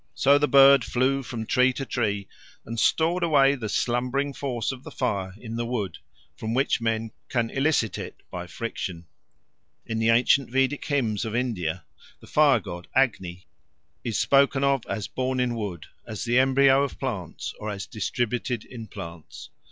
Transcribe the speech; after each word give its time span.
So 0.15 0.39
the 0.39 0.47
bird 0.47 0.83
flew 0.83 1.21
from 1.21 1.45
tree 1.45 1.71
to 1.73 1.85
tree 1.85 2.27
and 2.65 2.79
stored 2.79 3.21
away 3.21 3.53
the 3.53 3.69
slumbering 3.69 4.33
force 4.33 4.71
of 4.71 4.83
the 4.83 4.89
fire 4.89 5.35
in 5.37 5.57
the 5.57 5.63
wood, 5.67 5.99
from 6.35 6.55
which 6.55 6.81
men 6.81 7.11
can 7.29 7.51
elicit 7.51 7.99
it 7.99 8.15
by 8.31 8.47
friction. 8.47 9.05
In 9.85 9.99
the 9.99 10.09
ancient 10.09 10.49
Vedic 10.49 10.83
hymns 10.85 11.23
of 11.23 11.35
India 11.35 11.85
the 12.19 12.25
fire 12.25 12.59
god 12.59 12.87
Agni 12.95 13.45
"is 14.03 14.17
spoken 14.17 14.63
of 14.63 14.83
as 14.87 15.07
born 15.07 15.39
in 15.39 15.53
wood, 15.53 15.85
as 16.07 16.23
the 16.23 16.39
embryo 16.39 16.81
of 16.83 16.97
plants, 16.97 17.53
or 17.59 17.69
as 17.69 17.85
distributed 17.85 18.65
in 18.65 18.87
plants. 18.87 19.51